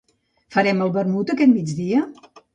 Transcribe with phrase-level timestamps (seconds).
[0.55, 2.03] Farem el vermut aquest migdia?